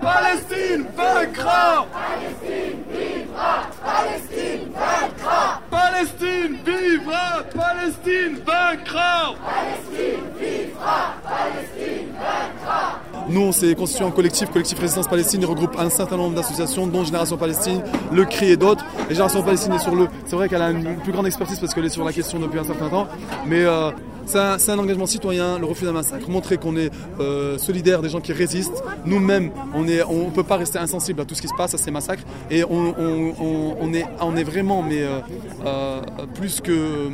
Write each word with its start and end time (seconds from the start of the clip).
Palestine 0.00 0.84
vaincra 0.96 1.86
Palestine 1.92 2.84
vivra 2.90 3.70
Palestine 3.82 4.70
vaincra 4.74 5.60
Palestine 5.70 6.58
vivra 6.64 7.44
Palestine 7.54 8.36
vaincra 8.44 9.34
Palestine 9.44 10.24
vivra 10.38 11.14
Palestine 11.22 12.12
vaincra 12.12 13.00
nous, 13.26 13.40
on 13.40 13.52
s'est 13.52 13.74
constitué 13.74 14.04
en 14.04 14.10
collectif, 14.10 14.50
collectif 14.50 14.78
Résistance 14.78 15.08
Palestine, 15.08 15.46
regroupe 15.46 15.78
un 15.78 15.88
certain 15.88 16.18
nombre 16.18 16.34
d'associations, 16.34 16.86
dont 16.86 17.04
Génération 17.04 17.38
Palestine, 17.38 17.80
Le 18.12 18.26
CRI 18.26 18.50
et 18.50 18.56
d'autres. 18.58 18.84
Génération 19.08 19.42
Palestine 19.42 19.72
est 19.72 19.78
sur 19.78 19.94
le. 19.94 20.08
C'est 20.26 20.36
vrai 20.36 20.46
qu'elle 20.46 20.60
a 20.60 20.70
une 20.70 20.96
plus 20.96 21.12
grande 21.12 21.26
expertise 21.26 21.58
parce 21.58 21.72
qu'elle 21.72 21.86
est 21.86 21.90
sur 21.90 22.04
la 22.04 22.12
question 22.12 22.38
depuis 22.38 22.58
un 22.58 22.64
certain 22.64 22.90
temps. 22.90 23.08
Mais 23.46 23.62
euh, 23.62 23.90
c'est 24.26 24.70
un, 24.70 24.78
engagement 24.78 25.06
citoyen, 25.06 25.58
le 25.58 25.66
refus 25.66 25.84
d'un 25.84 25.92
massacre. 25.92 26.28
Montrer 26.28 26.56
qu'on 26.56 26.76
est 26.76 26.90
euh, 27.20 27.58
solidaire 27.58 28.02
des 28.02 28.08
gens 28.08 28.20
qui 28.20 28.32
résistent. 28.32 28.82
Nous-mêmes, 29.04 29.50
on 29.74 29.82
ne 29.82 30.30
peut 30.30 30.42
pas 30.42 30.56
rester 30.56 30.78
insensible 30.78 31.20
à 31.20 31.24
tout 31.24 31.34
ce 31.34 31.42
qui 31.42 31.48
se 31.48 31.54
passe, 31.56 31.74
à 31.74 31.78
ces 31.78 31.90
massacres. 31.90 32.24
Et 32.50 32.64
on, 32.64 33.92
est, 33.92 34.06
on 34.20 34.36
est 34.36 34.44
vraiment 34.44 34.84
euh, 34.90 35.20
euh, 35.64 36.00
plus 36.34 36.60
que 36.60 37.08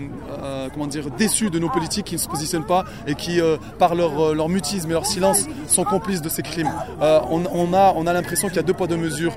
comment 0.72 0.86
dire, 0.86 1.10
déçus 1.10 1.50
de 1.50 1.58
nos 1.58 1.68
politiques 1.68 2.06
qui 2.06 2.14
ne 2.14 2.20
se 2.20 2.28
positionnent 2.28 2.66
pas 2.66 2.84
et 3.06 3.14
qui, 3.14 3.40
par 3.78 3.94
leur, 3.94 4.34
leur 4.34 4.48
mutisme 4.48 4.88
et 4.90 4.92
leur 4.92 5.06
silence, 5.06 5.46
sont 5.66 5.84
complices 5.84 6.22
de 6.22 6.28
ces 6.28 6.42
crimes. 6.42 6.72
on, 7.00 7.74
a, 7.74 7.92
on 7.96 8.06
a 8.06 8.12
l'impression 8.12 8.48
qu'il 8.48 8.56
y 8.56 8.60
a 8.60 8.62
deux 8.64 8.74
poids, 8.74 8.86
deux 8.86 8.96
mesures. 8.96 9.36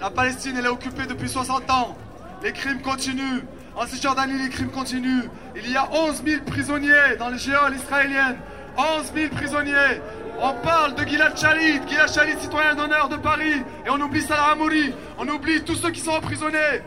La 0.00 0.10
Palestine, 0.10 0.56
elle 0.58 0.66
est 0.66 0.68
occupée 0.68 1.06
depuis 1.08 1.28
60 1.28 1.70
ans. 1.70 1.96
Les 2.42 2.52
crimes 2.52 2.80
continuent. 2.80 3.42
En 3.76 3.86
Cisjordanie, 3.86 4.38
les 4.38 4.48
crimes 4.48 4.70
continuent. 4.70 5.28
Il 5.54 5.70
y 5.70 5.76
a 5.76 5.86
11 5.92 6.22
000 6.24 6.44
prisonniers 6.46 7.16
dans 7.18 7.28
les 7.28 7.36
géoles 7.36 7.74
israéliennes. 7.74 8.38
11 8.78 9.12
000 9.14 9.28
prisonniers. 9.34 10.00
On 10.40 10.54
parle 10.54 10.94
de 10.94 11.04
Gilad 11.04 11.36
Shalit, 11.36 11.80
Gilad 11.86 12.10
Shalit, 12.10 12.38
citoyen 12.40 12.74
d'honneur 12.74 13.10
de 13.10 13.16
Paris. 13.16 13.62
Et 13.84 13.90
on 13.90 14.00
oublie 14.00 14.22
Salah 14.22 14.52
Hamouri. 14.52 14.94
On 15.18 15.28
oublie 15.28 15.62
tous 15.62 15.74
ceux 15.74 15.90
qui 15.90 16.00
sont 16.00 16.12
emprisonnés. 16.12 16.80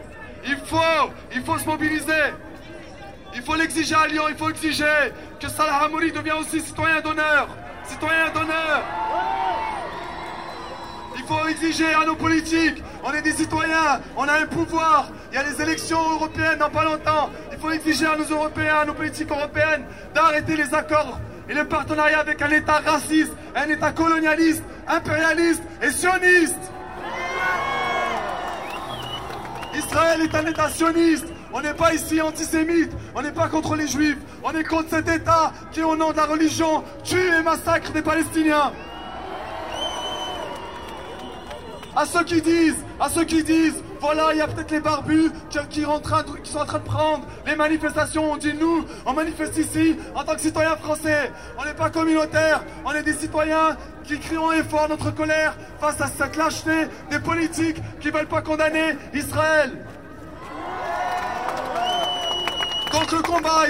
Il 0.48 0.58
faut, 0.66 1.12
il 1.32 1.44
faut 1.44 1.60
se 1.60 1.66
mobiliser. 1.66 2.34
Il 3.36 3.44
faut 3.44 3.56
l'exiger 3.56 3.94
à 3.94 4.08
Lyon. 4.08 4.24
Il 4.28 4.36
faut 4.36 4.50
exiger 4.50 5.14
que 5.40 5.48
Salah 5.48 5.84
Hamouri 5.84 6.12
devienne 6.12 6.38
aussi 6.38 6.60
citoyen 6.60 7.02
d'honneur. 7.02 7.50
Citoyen 7.84 8.32
d'honneur. 8.34 8.84
Il 11.16 11.24
faut 11.24 11.48
exiger 11.48 11.94
à 11.94 12.04
nos 12.04 12.16
politiques. 12.16 12.82
On 13.04 13.14
est 13.14 13.22
des 13.22 13.34
citoyens, 13.34 14.02
on 14.18 14.28
a 14.28 14.34
un 14.34 14.48
pouvoir. 14.48 15.10
Il 15.32 15.36
y 15.36 15.38
a 15.38 15.44
les 15.44 15.62
élections 15.62 16.12
européennes 16.14 16.60
dans 16.60 16.70
pas 16.70 16.84
longtemps. 16.84 17.30
Il 17.52 17.60
faut 17.60 17.72
exiger 17.72 18.06
à 18.06 18.18
nos 18.18 18.24
Européens, 18.24 18.80
à 18.82 18.86
nos 18.86 18.94
politiques 18.94 19.30
européennes, 19.30 19.86
d'arrêter 20.14 20.56
les 20.56 20.74
accords 20.74 21.20
et 21.48 21.54
le 21.54 21.66
partenariat 21.66 22.20
avec 22.20 22.42
un 22.42 22.50
État 22.50 22.80
raciste, 22.86 23.34
un 23.56 23.70
État 23.70 23.92
colonialiste, 23.92 24.64
impérialiste 24.88 25.64
et 25.82 25.92
sioniste. 25.92 26.72
Israël 29.76 30.22
est 30.22 30.36
un 30.36 30.46
État 30.48 30.70
sioniste. 30.70 31.28
On 31.54 31.62
n'est 31.62 31.74
pas 31.74 31.94
ici 31.94 32.22
antisémite, 32.22 32.92
on 33.16 33.24
n'est 33.24 33.32
pas 33.32 33.48
contre 33.48 33.76
les 33.76 33.88
juifs, 33.88 34.20
on 34.44 34.52
est 34.52 34.64
contre 34.64 34.90
cet 34.90 35.10
État 35.10 35.52
qui, 35.72 35.82
au 35.82 35.96
nom 35.96 36.12
de 36.12 36.18
la 36.18 36.26
religion, 36.26 36.84
tue 37.04 37.18
et 37.18 37.42
massacre 37.42 37.92
des 37.92 38.04
Palestiniens. 38.04 38.72
à 42.00 42.06
ceux 42.06 42.24
qui 42.24 42.42
disent, 42.42 42.84
à 43.00 43.10
ceux 43.10 43.26
qui 43.26 43.44
disent, 43.44 43.84
voilà, 44.02 44.30
il 44.34 44.38
y 44.38 44.42
a 44.42 44.48
peut-être 44.48 44.72
les 44.72 44.80
barbus 44.80 45.32
qui, 45.70 45.82
sont 45.82 45.90
en 45.90 46.00
train 46.00 46.24
de 46.24 46.84
prendre 46.84 47.26
les 47.46 47.56
manifestations. 47.56 48.32
On 48.32 48.38
dit 48.38 48.54
nous, 48.54 48.86
on 49.06 49.14
manifeste 49.14 49.58
ici 49.58 49.96
en 50.16 50.24
tant 50.24 50.36
que 50.36 50.42
citoyens 50.42 50.76
français. 50.78 51.32
On 51.58 51.66
n'est 51.66 51.74
pas 51.74 51.90
communautaire, 51.90 52.64
on 52.86 52.92
est 52.92 53.04
des 53.04 53.14
citoyens 53.14 53.78
qui 54.04 54.20
crions 54.20 54.52
effort 54.52 54.88
notre 54.90 55.12
colère 55.12 55.56
face 55.80 56.00
à 56.02 56.08
cette 56.08 56.36
lâcheté 56.36 56.88
des 57.12 57.20
politiques 57.20 57.78
qui 58.00 58.08
ne 58.08 58.14
veulent 58.14 58.28
pas 58.28 58.42
condamner 58.42 58.96
Israël. 59.14 59.72
Donc 62.92 63.12
le 63.12 63.22
combat, 63.22 63.66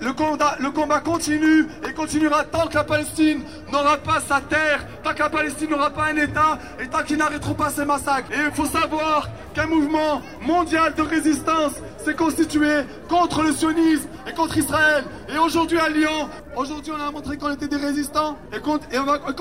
le 0.00 0.12
combat, 0.12 1.00
continue 1.00 1.66
et 1.88 1.92
continuera 1.92 2.44
tant 2.44 2.66
que 2.66 2.74
la 2.74 2.84
Palestine 2.84 3.42
n'aura 3.72 3.96
pas 3.98 4.20
sa 4.20 4.40
terre, 4.40 4.84
tant 5.02 5.14
que 5.14 5.20
la 5.20 5.30
Palestine 5.30 5.70
n'aura 5.70 5.90
pas 5.90 6.06
un 6.06 6.16
État 6.16 6.58
et 6.80 6.86
tant 6.88 7.02
qu'ils 7.02 7.16
n'arrêteront 7.18 7.54
pas 7.54 7.70
ces 7.70 7.84
massacres. 7.84 8.30
Et 8.32 8.44
il 8.46 8.52
faut 8.52 8.66
savoir 8.66 9.28
qu'un 9.54 9.66
mouvement 9.66 10.20
mondial 10.42 10.94
de 10.94 11.02
résistance 11.02 11.72
s'est 12.04 12.14
constitué 12.14 12.82
contre 13.08 13.42
le 13.42 13.52
sionisme 13.52 14.08
et 14.26 14.32
contre 14.32 14.58
Israël. 14.58 15.04
Et 15.28 15.38
aujourd'hui 15.38 15.78
à 15.78 15.88
Lyon, 15.88 16.28
aujourd'hui 16.56 16.92
on 16.96 17.00
a 17.00 17.10
montré 17.10 17.36
qu'on 17.38 17.52
était 17.52 17.68
des 17.68 17.76
résistants 17.76 18.36
et 18.52 18.60
qu'on 18.60 18.78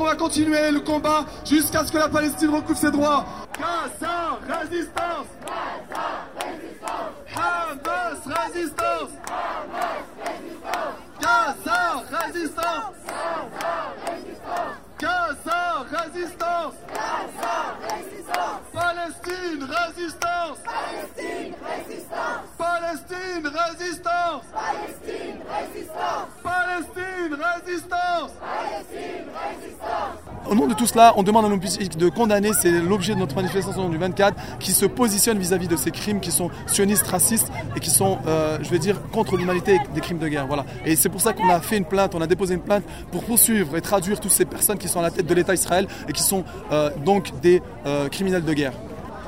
va, 0.03 0.15
continuer 0.15 0.71
le 0.71 0.79
combat 0.79 1.25
jusqu'à 1.45 1.85
ce 1.85 1.91
que 1.91 1.97
la 1.97 2.09
Palestine 2.09 2.49
recouvre 2.49 2.77
ses 2.77 2.91
droits. 2.91 3.25
Gaza, 3.59 4.39
résistance 4.47 5.27
Gaza, 5.45 6.05
résistance 6.39 7.13
Hamas, 7.35 8.19
résistance 8.25 9.09
Hamas, 9.27 10.05
résistance 10.23 10.95
Gaza, 11.21 12.03
résistance 12.25 12.93
Gaza, 13.07 13.93
résistance 14.07 14.73
Gaza, 14.99 15.85
résistance 15.91 16.73
Gaza, 16.87 17.55
résistance 17.89 18.63
Palestine, 18.73 19.63
résistance 19.63 20.57
Palestine, 20.63 21.55
résistance 21.61 22.43
Palestine, 22.57 23.47
résistance 23.47 24.43
Palestine, 24.53 25.39
résistance 25.49 26.29
Palestine, 26.43 27.33
résistance 27.33 28.31
Palestine, 28.39 29.27
résistance 29.43 30.49
Au 30.49 30.55
nom 30.55 30.67
de 30.67 30.72
tout 30.83 30.87
cela, 30.87 31.13
on 31.15 31.23
demande 31.23 31.45
à 31.45 31.47
nos 31.47 31.57
politiques 31.57 31.97
de 31.97 32.09
condamner, 32.09 32.51
c'est 32.59 32.69
l'objet 32.69 33.13
de 33.13 33.19
notre 33.19 33.35
manifestation 33.37 33.87
du 33.87 33.97
24, 33.97 34.57
qui 34.59 34.73
se 34.73 34.85
positionne 34.85 35.39
vis-à-vis 35.39 35.69
de 35.69 35.77
ces 35.77 35.91
crimes 35.91 36.19
qui 36.19 36.29
sont 36.29 36.49
sionistes, 36.67 37.07
racistes 37.07 37.49
et 37.77 37.79
qui 37.79 37.89
sont, 37.89 38.17
euh, 38.27 38.57
je 38.61 38.69
vais 38.69 38.79
dire, 38.79 38.97
contre 39.13 39.37
l'humanité 39.37 39.79
des 39.95 40.01
crimes 40.01 40.17
de 40.17 40.27
guerre. 40.27 40.45
Voilà. 40.45 40.65
Et 40.85 40.97
c'est 40.97 41.07
pour 41.07 41.21
ça 41.21 41.31
qu'on 41.31 41.47
a 41.47 41.61
fait 41.61 41.77
une 41.77 41.85
plainte, 41.85 42.15
on 42.15 42.21
a 42.21 42.27
déposé 42.27 42.55
une 42.55 42.61
plainte 42.61 42.83
pour 43.13 43.23
poursuivre 43.23 43.77
et 43.77 43.81
traduire 43.81 44.19
toutes 44.19 44.31
ces 44.31 44.43
personnes 44.43 44.77
qui 44.77 44.89
sont 44.89 44.99
à 44.99 45.03
la 45.03 45.11
tête 45.11 45.25
de 45.25 45.33
l'État 45.33 45.53
Israël 45.53 45.87
et 46.09 46.11
qui 46.11 46.21
sont 46.21 46.43
euh, 46.73 46.89
donc 47.05 47.31
des 47.39 47.61
euh, 47.85 48.09
criminels 48.09 48.43
de 48.43 48.53
guerre. 48.53 48.73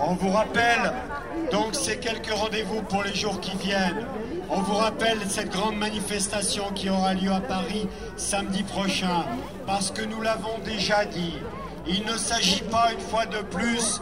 On 0.06 0.16
vous 0.16 0.32
rappelle 0.32 0.92
donc 1.54 1.74
ces 1.74 2.00
quelques 2.00 2.34
rendez-vous 2.34 2.82
pour 2.82 3.02
les 3.04 3.16
jours 3.16 3.40
qui 3.40 3.56
viennent. 3.56 4.06
On 4.50 4.62
vous 4.62 4.76
rappelle 4.76 5.18
cette 5.28 5.52
grande 5.52 5.78
manifestation 5.78 6.66
qui 6.76 6.90
aura 6.90 7.14
lieu 7.16 7.32
à 7.32 7.42
Paris 7.42 7.88
samedi 8.16 8.64
prochain, 8.64 9.26
parce 9.66 9.90
que 9.90 10.04
nous 10.04 10.22
l'avons 10.22 10.60
déjà 10.64 11.06
dit, 11.06 11.34
il 11.88 12.06
ne 12.06 12.16
s'agit 12.18 12.62
pas 12.62 12.92
une 12.94 13.00
fois 13.00 13.26
de 13.26 13.40
plus 13.40 14.02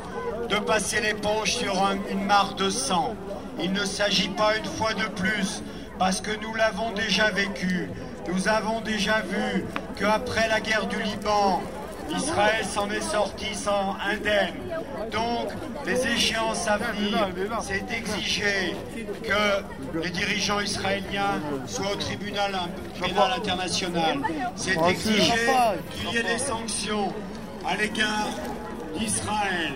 de 0.50 0.58
passer 0.58 1.00
l'éponge 1.00 1.52
sur 1.54 1.74
une 2.12 2.26
mare 2.26 2.56
de 2.56 2.70
sang. 2.70 3.16
Il 3.62 3.72
ne 3.72 3.86
s'agit 3.86 4.30
pas 4.30 4.58
une 4.58 4.66
fois 4.66 4.94
de 4.94 5.06
plus, 5.06 5.64
parce 5.98 6.20
que 6.20 6.32
nous 6.42 6.54
l'avons 6.56 6.92
déjà 6.92 7.30
vécu. 7.30 7.90
Nous 8.28 8.48
avons 8.48 8.82
déjà 8.82 9.22
vu 9.22 9.66
qu'après 9.96 10.50
la 10.50 10.60
guerre 10.60 10.88
du 10.88 11.02
Liban, 11.02 11.62
Israël 12.10 12.66
s'en 12.66 12.90
est 12.90 13.02
sorti 13.02 13.54
sans 13.54 13.96
indemne. 14.12 14.56
Donc, 15.12 15.50
les 15.86 16.08
échéances 16.08 16.68
à 16.68 16.78
venir, 16.78 17.30
c'est 17.62 17.86
d'exiger 17.86 18.76
que 19.24 20.00
les 20.02 20.10
dirigeants 20.10 20.60
israéliens 20.60 21.40
soient 21.68 21.92
au 21.94 21.96
tribunal 21.96 22.52
pénal 23.02 23.32
international. 23.38 24.18
C'est 24.56 24.82
d'exiger 24.82 25.48
qu'il 25.92 26.14
y 26.14 26.18
ait 26.18 26.24
des 26.24 26.40
sanctions 26.40 27.14
à 27.68 27.76
l'égard 27.76 28.30
d'Israël. 28.98 29.74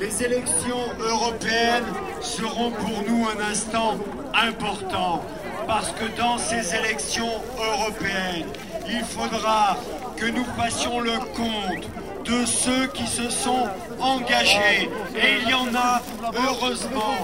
Les 0.00 0.24
élections 0.24 0.84
européennes 1.00 1.84
seront 2.20 2.70
pour 2.70 3.02
nous 3.08 3.26
un 3.28 3.50
instant 3.50 3.96
important 4.34 5.22
parce 5.66 5.90
que 5.92 6.04
dans 6.16 6.38
ces 6.38 6.74
élections 6.74 7.32
européennes, 7.56 8.46
il 8.88 9.02
faudra 9.04 9.76
que 10.16 10.26
nous 10.26 10.44
fassions 10.56 11.00
le 11.00 11.18
compte 11.34 11.88
de 12.24 12.46
ceux 12.46 12.86
qui 12.88 13.06
se 13.06 13.28
sont 13.30 13.68
engagés, 14.00 14.88
et 15.16 15.38
il 15.42 15.50
y 15.50 15.54
en 15.54 15.74
a 15.74 16.00
heureusement, 16.46 17.14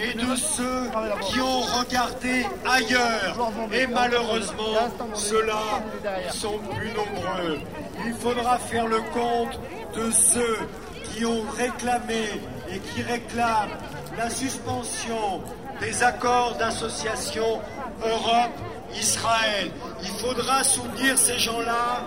et 0.00 0.14
de 0.14 0.34
ceux 0.34 0.90
qui 1.22 1.40
ont 1.40 1.60
regardé 1.60 2.46
ailleurs, 2.64 3.52
et 3.72 3.86
malheureusement, 3.86 4.74
ceux-là 5.14 5.82
sont 6.30 6.58
plus 6.74 6.88
nombreux. 6.92 7.58
Il 8.06 8.14
faudra 8.14 8.58
faire 8.58 8.86
le 8.86 9.00
compte 9.12 9.60
de 9.94 10.10
ceux 10.10 10.58
qui 11.12 11.24
ont 11.24 11.44
réclamé 11.56 12.40
et 12.70 12.78
qui 12.78 13.02
réclament 13.02 13.76
la 14.16 14.30
suspension 14.30 15.42
des 15.80 16.02
accords 16.02 16.56
d'association 16.58 17.60
Europe-Israël. 18.04 19.70
Il 20.02 20.08
faudra 20.08 20.64
soutenir 20.64 21.18
ces 21.18 21.38
gens-là 21.38 22.02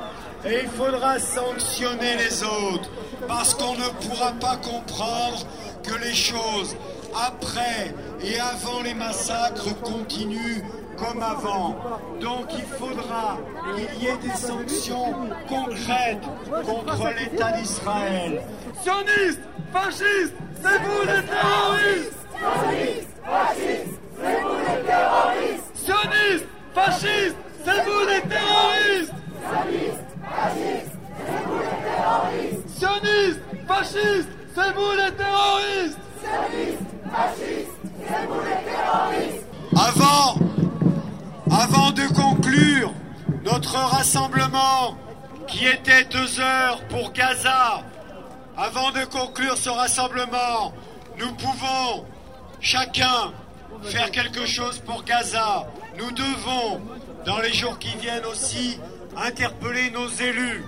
et 0.45 0.61
il 0.63 0.69
faudra 0.69 1.19
sanctionner 1.19 2.15
les 2.17 2.43
autres 2.43 2.89
parce 3.27 3.53
qu'on 3.53 3.73
ne 3.73 3.89
pourra 4.07 4.31
pas 4.33 4.57
comprendre 4.57 5.45
que 5.83 5.95
les 6.03 6.13
choses 6.13 6.75
après 7.15 7.93
et 8.23 8.39
avant 8.39 8.81
les 8.83 8.93
massacres 8.93 9.73
continuent 9.81 10.63
comme 10.97 11.23
avant. 11.23 11.75
Donc 12.19 12.47
il 12.53 12.65
faudra 12.77 13.37
qu'il 13.75 14.03
y 14.03 14.07
ait 14.07 14.17
des 14.17 14.35
sanctions 14.35 15.13
concrètes 15.47 16.23
contre 16.65 17.09
l'État 17.17 17.51
d'Israël. 17.53 18.41
Sionistes, 18.81 19.41
fascistes, 19.71 20.33
c'est 20.61 20.77
vous 20.79 21.01
les 21.01 21.23
terroristes 21.23 22.13
Sionistes, 22.39 23.07
fascistes, 23.25 23.97
c'est 24.17 24.41
vous 24.41 24.57
les 24.59 24.83
terroristes 24.85 25.73
Sionistes, 25.75 26.47
fascistes, 26.73 27.37
c'est 27.65 27.83
vous 27.83 28.05
les 28.05 28.21
terroristes 28.29 29.13
Sionistes, 29.49 30.03
fascistes, 30.35 30.89
c'est 31.25 31.43
vous 31.45 31.59
les 31.59 31.81
terroristes 31.89 32.69
Sionistes, 32.77 33.41
fascistes, 33.67 34.29
c'est 34.55 34.73
vous 34.73 34.91
les 34.91 35.11
terroristes 35.15 35.97
Sionistes, 36.47 36.69
fascistes, 37.03 37.09
c'est 37.09 37.11
vous 37.15 37.31
les 37.31 37.51
terroristes 37.51 37.89
Avant, 39.75 40.35
avant 41.51 41.91
de 41.91 42.07
conclure 42.13 42.91
notre 43.43 43.75
rassemblement 43.75 44.97
qui 45.47 45.65
était 45.65 46.03
deux 46.05 46.39
heures 46.39 46.81
pour 46.89 47.11
Gaza, 47.13 47.83
avant 48.57 48.91
de 48.91 49.05
conclure 49.05 49.57
ce 49.57 49.69
rassemblement, 49.69 50.73
nous 51.17 51.31
pouvons 51.33 52.05
chacun 52.59 53.31
faire 53.83 54.11
quelque 54.11 54.45
chose 54.45 54.79
pour 54.79 55.03
Gaza. 55.03 55.67
Nous 55.97 56.11
devons, 56.11 56.81
dans 57.25 57.39
les 57.39 57.53
jours 57.53 57.77
qui 57.79 57.95
viennent 57.97 58.25
aussi, 58.25 58.79
interpeller 59.17 59.91
nos 59.91 60.09
élus. 60.09 60.65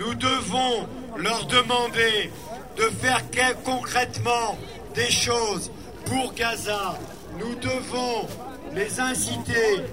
Nous 0.00 0.14
devons 0.14 0.86
leur 1.16 1.46
demander 1.46 2.32
de 2.76 2.84
faire 2.84 3.22
concrètement 3.64 4.56
des 4.94 5.10
choses 5.10 5.70
pour 6.08 6.32
Gaza. 6.34 6.98
Nous 7.38 7.54
devons 7.56 8.26
les 8.74 9.00
inciter 9.00 9.84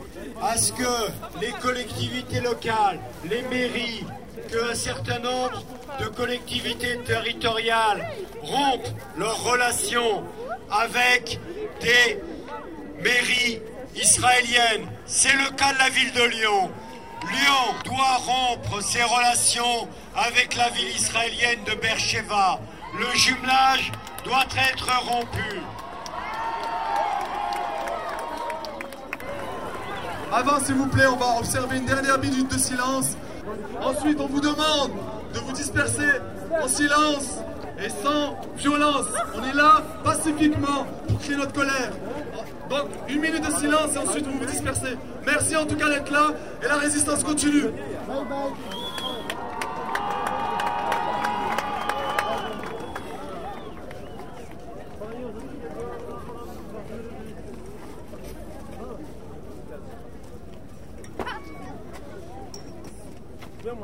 à 0.42 0.58
ce 0.58 0.72
que 0.72 1.42
les 1.42 1.52
collectivités 1.62 2.42
locales, 2.42 3.00
les 3.30 3.42
mairies, 3.44 4.06
qu'un 4.52 4.76
certain 4.76 5.20
nombre 5.20 5.64
de 6.00 6.06
collectivités 6.06 7.00
territoriales 7.06 8.06
rompent 8.42 8.94
leurs 9.18 9.44
relations 9.44 10.24
avec 10.72 11.40
des 11.82 12.20
mairies 13.02 13.62
israéliennes. 13.96 14.88
C'est 15.06 15.34
le 15.34 15.50
cas 15.56 15.74
de 15.74 15.80
la 15.80 15.90
ville 15.90 16.12
de 16.14 16.24
Lyon. 16.24 16.72
Lyon 17.32 17.76
doit 17.86 18.18
rompre 18.18 18.82
ses 18.84 19.04
relations 19.04 19.88
avec 20.16 20.56
la 20.56 20.70
ville 20.70 20.96
israélienne 20.96 21.64
de 21.66 21.76
Beersheba. 21.76 22.60
Le 23.00 23.18
jumelage 23.18 23.92
doit 24.24 24.46
être 24.70 25.02
rompu. 25.04 25.62
Avant, 30.32 30.60
s'il 30.60 30.76
vous 30.76 30.88
plaît, 30.88 31.06
on 31.08 31.16
va 31.18 31.40
observer 31.40 31.78
une 31.78 31.86
dernière 31.86 32.20
minute 32.20 32.52
de 32.52 32.58
silence. 32.58 33.16
Ensuite, 33.82 34.20
on 34.20 34.28
vous 34.28 34.42
demande 34.42 34.92
de 35.34 35.40
vous 35.40 35.52
disperser 35.54 36.10
en 36.62 36.68
silence 36.68 37.40
et 37.84 37.90
sans 37.90 38.38
violence. 38.58 39.06
On 39.36 39.44
est 39.44 39.54
là 39.54 39.82
pacifiquement 40.04 40.86
pour 41.08 41.20
crier 41.20 41.38
notre 41.38 41.54
colère. 41.54 41.92
Donc, 42.70 42.90
une 43.08 43.22
minute 43.22 43.46
de 43.46 43.54
silence 43.54 43.96
et 43.96 43.98
ensuite 43.98 44.26
vous 44.26 44.40
vous 44.40 44.46
dispersez. 44.46 44.98
Merci 45.26 45.56
en 45.56 45.66
tout 45.66 45.76
cas 45.76 45.90
d'être 45.90 46.12
là 46.12 46.28
et 46.64 46.68
la 46.68 46.78
résistance 46.78 47.24
continue. 47.24 47.66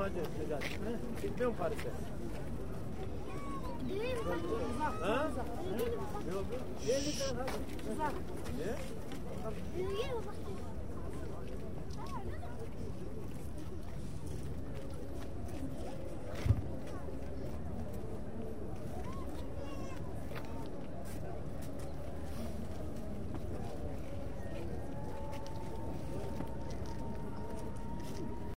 acımadı 0.03 0.29
tem 0.49 1.21
Gitmiyor 1.21 1.51
mu 1.51 1.57
Paris'e? 1.57 1.91
Değil 3.89 4.13
mi? 4.13 4.19
Ha? 5.01 5.27
Yok. 6.33 6.45
Geldik. 6.87 7.23
Ne? 8.57 8.75
Büyüyor 9.77 10.13
mu? 10.15 10.21